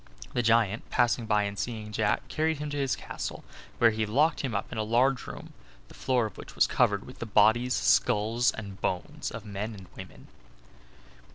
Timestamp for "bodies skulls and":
7.27-8.81